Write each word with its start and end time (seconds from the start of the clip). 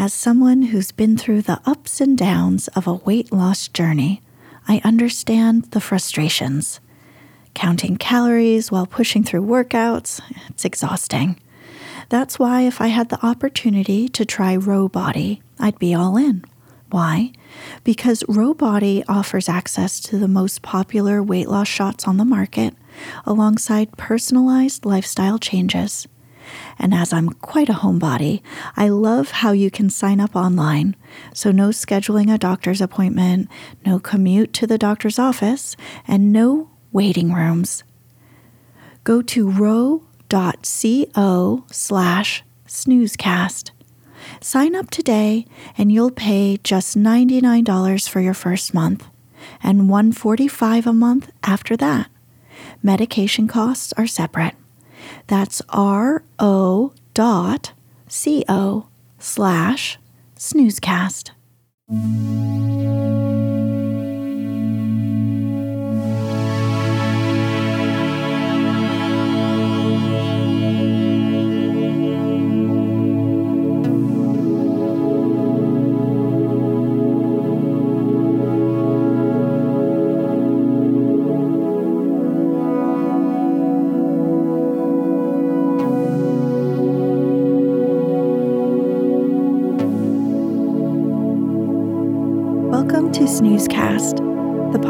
As 0.00 0.14
someone 0.14 0.62
who's 0.62 0.92
been 0.92 1.18
through 1.18 1.42
the 1.42 1.60
ups 1.66 2.00
and 2.00 2.16
downs 2.16 2.68
of 2.68 2.86
a 2.86 2.94
weight 2.94 3.30
loss 3.30 3.68
journey, 3.68 4.22
I 4.66 4.80
understand 4.82 5.72
the 5.72 5.80
frustrations. 5.80 6.80
Counting 7.52 7.98
calories 7.98 8.72
while 8.72 8.86
pushing 8.86 9.22
through 9.22 9.42
workouts, 9.42 10.22
it's 10.48 10.64
exhausting. 10.64 11.38
That's 12.08 12.38
why, 12.38 12.62
if 12.62 12.80
I 12.80 12.86
had 12.86 13.10
the 13.10 13.22
opportunity 13.22 14.08
to 14.08 14.24
try 14.24 14.56
Ro 14.56 14.88
Body, 14.88 15.42
I'd 15.58 15.78
be 15.78 15.92
all 15.92 16.16
in. 16.16 16.46
Why? 16.88 17.32
Because 17.84 18.24
Ro 18.26 18.54
Body 18.54 19.04
offers 19.06 19.50
access 19.50 20.00
to 20.00 20.16
the 20.16 20.28
most 20.28 20.62
popular 20.62 21.22
weight 21.22 21.50
loss 21.50 21.68
shots 21.68 22.08
on 22.08 22.16
the 22.16 22.24
market 22.24 22.74
alongside 23.26 23.98
personalized 23.98 24.86
lifestyle 24.86 25.38
changes. 25.38 26.08
And 26.78 26.94
as 26.94 27.12
I'm 27.12 27.30
quite 27.30 27.68
a 27.68 27.74
homebody, 27.74 28.42
I 28.76 28.88
love 28.88 29.30
how 29.30 29.52
you 29.52 29.70
can 29.70 29.90
sign 29.90 30.20
up 30.20 30.34
online. 30.34 30.96
So, 31.34 31.50
no 31.50 31.68
scheduling 31.68 32.32
a 32.32 32.38
doctor's 32.38 32.80
appointment, 32.80 33.48
no 33.84 33.98
commute 33.98 34.52
to 34.54 34.66
the 34.66 34.78
doctor's 34.78 35.18
office, 35.18 35.76
and 36.06 36.32
no 36.32 36.70
waiting 36.92 37.32
rooms. 37.32 37.84
Go 39.04 39.22
to 39.22 39.50
ro.co 39.50 40.10
slash 41.70 42.44
snoozecast. 42.66 43.70
Sign 44.40 44.76
up 44.76 44.90
today 44.90 45.46
and 45.76 45.90
you'll 45.90 46.10
pay 46.10 46.58
just 46.62 46.96
$99 46.96 48.08
for 48.08 48.20
your 48.20 48.34
first 48.34 48.74
month 48.74 49.06
and 49.62 49.88
145 49.88 50.86
a 50.86 50.92
month 50.92 51.30
after 51.42 51.76
that. 51.76 52.08
Medication 52.82 53.48
costs 53.48 53.92
are 53.94 54.06
separate. 54.06 54.54
That's 55.26 55.62
ro 55.72 56.92
dot 57.14 57.72
co 58.08 58.86
slash 59.18 59.98
snoozecast. 60.36 61.30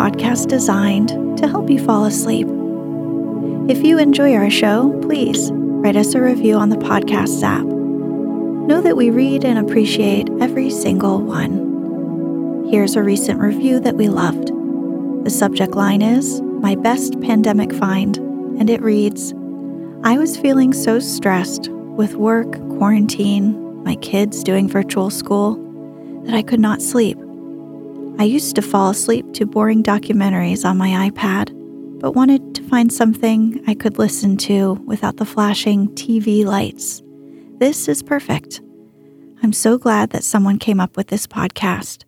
Podcast 0.00 0.48
designed 0.48 1.10
to 1.36 1.46
help 1.46 1.68
you 1.68 1.78
fall 1.84 2.06
asleep. 2.06 2.46
If 3.68 3.84
you 3.84 3.98
enjoy 3.98 4.34
our 4.34 4.48
show, 4.48 4.98
please 5.02 5.50
write 5.52 5.94
us 5.94 6.14
a 6.14 6.22
review 6.22 6.54
on 6.54 6.70
the 6.70 6.78
podcast 6.78 7.42
app. 7.42 7.66
Know 7.66 8.80
that 8.80 8.96
we 8.96 9.10
read 9.10 9.44
and 9.44 9.58
appreciate 9.58 10.30
every 10.40 10.70
single 10.70 11.20
one. 11.20 12.66
Here's 12.70 12.96
a 12.96 13.02
recent 13.02 13.40
review 13.40 13.78
that 13.80 13.96
we 13.96 14.08
loved. 14.08 14.48
The 15.26 15.30
subject 15.30 15.74
line 15.74 16.00
is 16.00 16.40
My 16.40 16.76
Best 16.76 17.20
Pandemic 17.20 17.70
Find, 17.74 18.16
and 18.58 18.70
it 18.70 18.80
reads 18.80 19.34
I 20.02 20.16
was 20.16 20.38
feeling 20.38 20.72
so 20.72 20.98
stressed 20.98 21.68
with 21.68 22.14
work, 22.14 22.52
quarantine, 22.78 23.84
my 23.84 23.96
kids 23.96 24.42
doing 24.42 24.66
virtual 24.66 25.10
school, 25.10 25.56
that 26.24 26.34
I 26.34 26.40
could 26.40 26.60
not 26.60 26.80
sleep. 26.80 27.18
I 28.20 28.24
used 28.24 28.54
to 28.56 28.60
fall 28.60 28.90
asleep 28.90 29.32
to 29.32 29.46
boring 29.46 29.82
documentaries 29.82 30.66
on 30.66 30.76
my 30.76 31.08
iPad, 31.08 31.54
but 32.00 32.12
wanted 32.12 32.54
to 32.54 32.62
find 32.64 32.92
something 32.92 33.64
I 33.66 33.72
could 33.72 33.96
listen 33.96 34.36
to 34.48 34.74
without 34.84 35.16
the 35.16 35.24
flashing 35.24 35.88
TV 35.94 36.44
lights. 36.44 37.02
This 37.56 37.88
is 37.88 38.02
perfect. 38.02 38.60
I'm 39.42 39.54
so 39.54 39.78
glad 39.78 40.10
that 40.10 40.22
someone 40.22 40.58
came 40.58 40.80
up 40.80 40.98
with 40.98 41.06
this 41.06 41.26
podcast. 41.26 42.04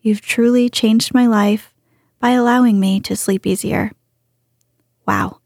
You've 0.00 0.20
truly 0.20 0.68
changed 0.68 1.12
my 1.12 1.26
life 1.26 1.74
by 2.20 2.30
allowing 2.30 2.78
me 2.78 3.00
to 3.00 3.16
sleep 3.16 3.44
easier. 3.44 3.90
Wow. 5.08 5.40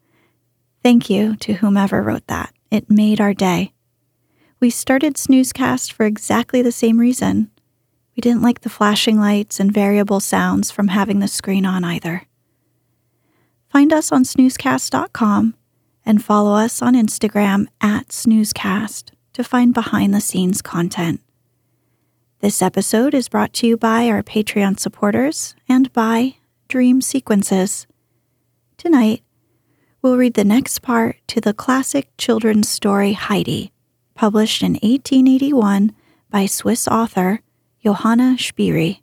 Thank 0.82 1.08
you 1.08 1.36
to 1.36 1.54
whomever 1.54 2.02
wrote 2.02 2.26
that. 2.26 2.52
It 2.70 2.90
made 2.90 3.18
our 3.18 3.32
day. 3.32 3.72
We 4.60 4.68
started 4.68 5.14
Snoozecast 5.14 5.90
for 5.90 6.04
exactly 6.04 6.60
the 6.60 6.70
same 6.70 7.00
reason 7.00 7.50
we 8.16 8.20
didn't 8.20 8.42
like 8.42 8.60
the 8.60 8.68
flashing 8.68 9.18
lights 9.18 9.58
and 9.58 9.72
variable 9.72 10.20
sounds 10.20 10.70
from 10.70 10.88
having 10.88 11.20
the 11.20 11.28
screen 11.28 11.64
on 11.64 11.84
either. 11.84 12.26
Find 13.68 13.92
us 13.92 14.12
on 14.12 14.24
snoozecast.com 14.24 15.54
and 16.04 16.24
follow 16.24 16.54
us 16.54 16.82
on 16.82 16.94
Instagram 16.94 17.66
at 17.80 18.08
snoozecast 18.08 19.10
to 19.32 19.44
find 19.44 19.72
behind 19.72 20.12
the 20.12 20.20
scenes 20.20 20.60
content. 20.60 21.20
This 22.40 22.60
episode 22.60 23.14
is 23.14 23.28
brought 23.28 23.52
to 23.54 23.66
you 23.66 23.76
by 23.76 24.08
our 24.08 24.22
Patreon 24.22 24.78
supporters 24.78 25.54
and 25.68 25.92
by 25.92 26.36
Dream 26.68 27.00
Sequences. 27.00 27.86
Tonight, 28.76 29.22
we'll 30.02 30.16
read 30.16 30.34
the 30.34 30.44
next 30.44 30.80
part 30.80 31.16
to 31.28 31.40
the 31.40 31.54
classic 31.54 32.08
children's 32.18 32.68
story 32.68 33.12
Heidi, 33.12 33.72
published 34.14 34.62
in 34.62 34.72
1881 34.72 35.94
by 36.30 36.46
Swiss 36.46 36.88
author 36.88 37.40
Johanna 37.82 38.36
Spyri. 38.38 39.00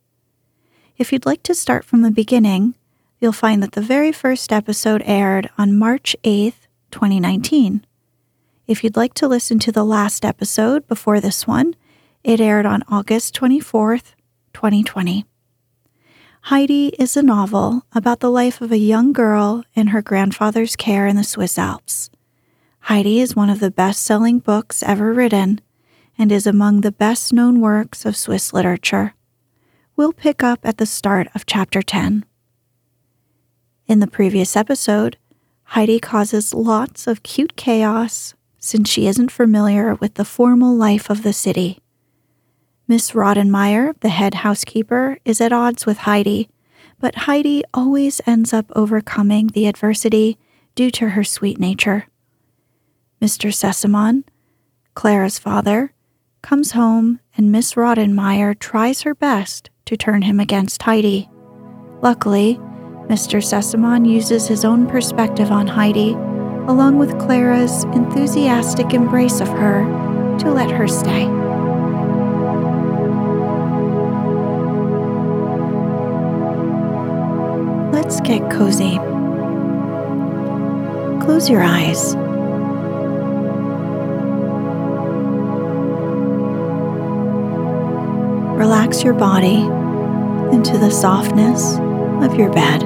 If 0.97 1.11
you'd 1.11 1.25
like 1.25 1.43
to 1.43 1.53
start 1.53 1.83
from 1.83 2.01
the 2.01 2.11
beginning, 2.11 2.75
you'll 3.19 3.33
find 3.33 3.61
that 3.61 3.73
the 3.73 3.81
very 3.81 4.13
first 4.13 4.53
episode 4.53 5.03
aired 5.05 5.49
on 5.57 5.77
March 5.77 6.15
8th, 6.23 6.67
2019. 6.91 7.85
If 8.67 8.81
you'd 8.81 8.95
like 8.95 9.13
to 9.15 9.27
listen 9.27 9.59
to 9.59 9.73
the 9.73 9.83
last 9.83 10.23
episode 10.23 10.87
before 10.87 11.19
this 11.19 11.45
one, 11.45 11.75
it 12.23 12.39
aired 12.39 12.65
on 12.65 12.83
August 12.87 13.35
24th, 13.35 14.13
2020. 14.53 15.25
Heidi 16.43 16.93
is 16.97 17.17
a 17.17 17.21
novel 17.21 17.83
about 17.91 18.21
the 18.21 18.31
life 18.31 18.61
of 18.61 18.71
a 18.71 18.77
young 18.77 19.11
girl 19.11 19.65
in 19.75 19.87
her 19.87 20.01
grandfather's 20.01 20.77
care 20.77 21.05
in 21.05 21.17
the 21.17 21.25
Swiss 21.25 21.57
Alps. 21.57 22.09
Heidi 22.83 23.19
is 23.19 23.35
one 23.35 23.49
of 23.49 23.59
the 23.59 23.71
best 23.71 24.03
selling 24.03 24.39
books 24.39 24.81
ever 24.83 25.11
written 25.11 25.59
and 26.19 26.33
is 26.33 26.45
among 26.45 26.81
the 26.81 26.91
best 26.91 27.31
known 27.31 27.61
works 27.61 28.05
of 28.05 28.17
Swiss 28.17 28.51
literature. 28.51 29.15
We'll 29.95 30.11
pick 30.11 30.43
up 30.43 30.59
at 30.63 30.77
the 30.77 30.85
start 30.85 31.29
of 31.33 31.45
chapter 31.45 31.81
10. 31.81 32.25
In 33.87 33.99
the 34.01 34.07
previous 34.07 34.57
episode, 34.57 35.17
Heidi 35.63 35.97
causes 35.97 36.53
lots 36.53 37.07
of 37.07 37.23
cute 37.23 37.55
chaos 37.55 38.33
since 38.59 38.89
she 38.89 39.07
isn't 39.07 39.31
familiar 39.31 39.95
with 39.95 40.15
the 40.15 40.25
formal 40.25 40.75
life 40.75 41.09
of 41.09 41.23
the 41.23 41.31
city. 41.31 41.79
Miss 42.85 43.11
Rottenmeier, 43.11 43.97
the 44.01 44.09
head 44.09 44.35
housekeeper, 44.35 45.19
is 45.23 45.39
at 45.39 45.53
odds 45.53 45.85
with 45.85 45.99
Heidi, 45.99 46.49
but 46.99 47.15
Heidi 47.15 47.63
always 47.73 48.19
ends 48.25 48.51
up 48.51 48.65
overcoming 48.75 49.47
the 49.47 49.67
adversity 49.67 50.37
due 50.75 50.91
to 50.91 51.09
her 51.09 51.23
sweet 51.23 51.59
nature. 51.59 52.07
Mr. 53.21 53.53
Sesseman, 53.53 54.23
Clara's 54.95 55.39
father, 55.39 55.93
comes 56.41 56.71
home 56.71 57.19
and 57.37 57.51
Miss 57.51 57.73
Rottenmeier 57.73 58.57
tries 58.59 59.01
her 59.01 59.15
best 59.15 59.69
to 59.85 59.97
turn 59.97 60.23
him 60.23 60.39
against 60.39 60.83
Heidi. 60.83 61.29
Luckily, 62.01 62.59
Mr. 63.07 63.41
Sesseman 63.41 64.07
uses 64.07 64.47
his 64.47 64.63
own 64.63 64.87
perspective 64.87 65.51
on 65.51 65.67
Heidi, 65.67 66.11
along 66.13 66.99
with 66.99 67.17
Clara's 67.19 67.83
enthusiastic 67.85 68.93
embrace 68.93 69.41
of 69.41 69.47
her, 69.47 69.83
to 70.39 70.51
let 70.51 70.69
her 70.69 70.87
stay. 70.87 71.25
Let's 77.91 78.21
get 78.21 78.51
cozy. 78.51 78.97
Close 81.25 81.49
your 81.49 81.63
eyes. 81.63 82.15
Relax 88.59 89.03
your 89.05 89.13
body 89.13 89.61
into 90.53 90.77
the 90.77 90.89
softness 90.89 91.77
of 92.21 92.35
your 92.35 92.51
bed. 92.51 92.83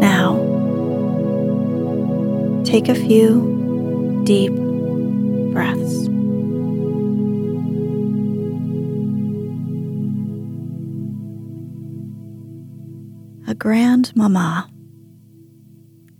Now, 0.00 0.36
take 2.64 2.88
a 2.88 2.94
few 2.94 4.22
deep 4.24 4.52
breaths. 5.52 6.06
A 13.48 13.54
grand 13.56 14.14
mama. 14.14 14.70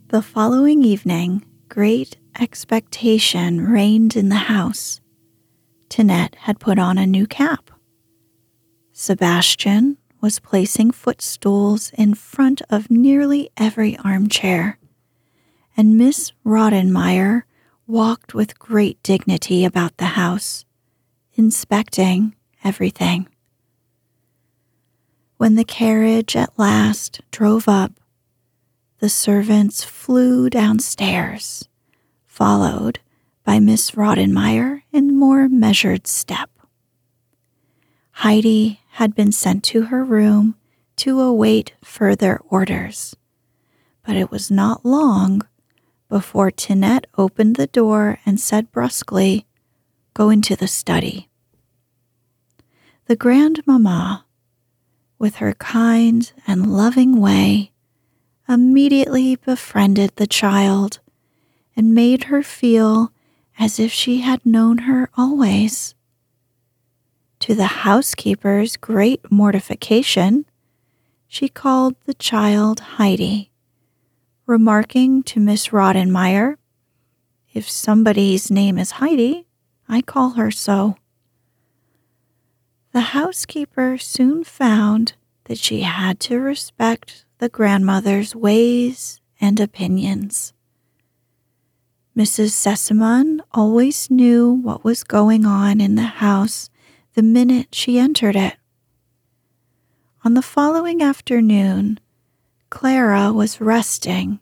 The 0.09 0.21
following 0.21 0.83
evening, 0.83 1.45
great 1.69 2.17
expectation 2.41 3.67
reigned 3.67 4.17
in 4.17 4.29
the 4.29 4.35
house. 4.35 5.01
Tinette 5.89 6.35
had 6.37 6.61
put 6.61 6.79
on 6.79 6.99
a 6.99 7.07
new 7.07 7.27
cap. 7.27 7.71
Sebastian 8.93 9.99
was 10.21 10.41
placing 10.41 10.91
footstools 10.91 11.93
in 11.97 12.15
front 12.15 12.63
of 12.71 12.91
nearly 12.91 13.51
every 13.57 13.97
armchair, 13.99 14.79
and 15.77 15.99
Miss 15.99 16.33
Rottenmeier 16.45 17.43
walked 17.87 18.35
with 18.35 18.59
great 18.59 19.01
dignity 19.03 19.65
about 19.65 19.97
the 19.99 20.17
house, 20.17 20.65
inspecting 21.35 22.35
everything. 22.65 23.29
When 25.37 25.55
the 25.55 25.65
carriage 25.65 26.35
at 26.35 26.59
last 26.59 27.21
drove 27.31 27.69
up, 27.69 27.93
the 28.99 29.11
servants 29.11 29.85
flew 29.85 30.49
downstairs, 30.49 31.69
followed 32.37 32.99
by 33.45 33.59
Miss 33.59 33.93
Rottenmeier 33.93 34.83
in 34.93 35.17
more 35.17 35.49
measured 35.49 36.07
step. 36.07 36.51
Heidi 38.11 38.83
had 38.91 39.15
been 39.15 39.33
sent 39.33 39.65
to 39.65 39.85
her 39.85 40.05
room 40.05 40.55
to 40.97 41.19
await 41.19 41.73
further 41.83 42.43
orders, 42.51 43.17
but 44.05 44.17
it 44.17 44.31
was 44.31 44.51
not 44.51 44.85
long 44.85 45.49
before 46.11 46.51
Tinette 46.51 47.07
opened 47.17 47.57
the 47.57 47.69
door 47.69 48.19
and 48.27 48.39
said 48.39 48.71
brusquely, 48.71 49.47
Go 50.13 50.29
into 50.29 50.57
the 50.57 50.69
study. 50.69 51.31
The 53.07 53.17
grandmamma, 53.17 54.27
with 55.19 55.37
her 55.37 55.55
kind 55.55 56.31
and 56.47 56.71
loving 56.71 57.19
way, 57.19 57.73
immediately 58.47 59.37
befriended 59.37 60.13
the 60.17 60.27
child 60.27 61.01
and 61.77 61.95
made 61.95 62.25
her 62.25 62.43
feel 62.43 63.13
as 63.59 63.79
if 63.79 63.93
she 63.93 64.21
had 64.21 64.45
known 64.45 64.79
her 64.79 65.11
always. 65.17 65.95
To 67.41 67.55
the 67.55 67.67
housekeeper's 67.67 68.77
great 68.77 69.31
mortification, 69.31 70.47
she 71.29 71.49
called 71.49 71.97
the 72.07 72.15
child 72.15 72.81
Heidi, 72.81 73.51
remarking 74.47 75.23
to 75.25 75.41
Miss 75.41 75.69
Rottenmeier, 75.69 76.57
If 77.53 77.69
somebody's 77.69 78.51
name 78.51 78.79
is 78.79 78.93
Heidi, 78.93 79.47
I 79.89 80.03
call 80.03 80.31
her 80.31 80.51
so. 80.51 80.97
The 82.93 83.13
housekeeper 83.13 83.99
soon 83.99 84.45
found 84.45 85.15
that 85.45 85.59
she 85.59 85.83
had 85.83 86.19
to 86.21 86.41
respect 86.41 87.25
the 87.39 87.49
grandmother's 87.49 88.35
ways 88.35 89.21
and 89.41 89.61
opinions. 89.61 90.55
Mrs. 92.17 92.53
Sesseman 92.53 93.41
always 93.53 94.11
knew 94.11 94.51
what 94.51 94.83
was 94.83 95.05
going 95.05 95.45
on 95.45 95.83
in 95.83 95.97
the 95.97 96.03
house 96.03 96.71
the 97.13 97.23
minute 97.23 97.75
she 97.75 97.99
entered 97.99 98.35
it. 98.35 98.57
On 100.25 100.33
the 100.33 100.41
following 100.41 101.03
afternoon, 101.03 102.01
Clara 102.71 103.35
was 103.35 103.61
resting, 103.61 104.41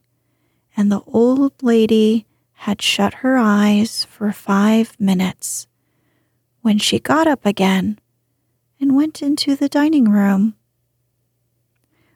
and 0.76 0.92
the 0.92 1.02
old 1.08 1.64
lady 1.64 2.26
had 2.52 2.80
shut 2.80 3.14
her 3.14 3.36
eyes 3.36 4.04
for 4.04 4.30
five 4.30 4.94
minutes 5.00 5.66
when 6.62 6.78
she 6.78 7.00
got 7.00 7.26
up 7.26 7.44
again 7.44 7.98
and 8.80 8.94
went 8.94 9.20
into 9.20 9.56
the 9.56 9.68
dining 9.68 10.08
room. 10.08 10.54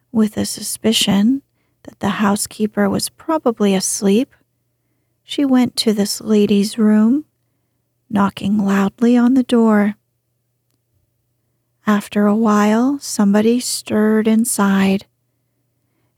With 0.09 0.37
a 0.37 0.45
suspicion 0.45 1.41
that 1.83 1.99
the 1.99 2.09
housekeeper 2.09 2.89
was 2.89 3.09
probably 3.09 3.75
asleep, 3.75 4.33
she 5.29 5.45
went 5.45 5.75
to 5.75 5.93
this 5.93 6.21
lady's 6.21 6.79
room, 6.79 7.23
knocking 8.09 8.57
loudly 8.57 9.15
on 9.15 9.35
the 9.35 9.43
door. 9.43 9.93
After 11.85 12.25
a 12.25 12.35
while, 12.35 12.97
somebody 12.97 13.59
stirred 13.59 14.27
inside, 14.27 15.05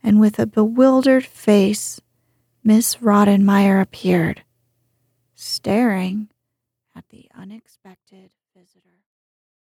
and 0.02 0.22
with 0.22 0.40
a 0.40 0.46
bewildered 0.46 1.26
face, 1.26 2.00
Miss 2.64 3.02
Rottenmeier 3.02 3.82
appeared, 3.82 4.44
staring 5.36 6.30
at 6.96 7.04
the 7.10 7.28
unexpected. 7.36 8.32